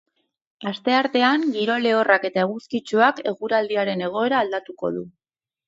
[0.69, 5.09] Asteartean, giro lehorrak eta eguzkitsuak eguraldiaren egoera aldatuko du.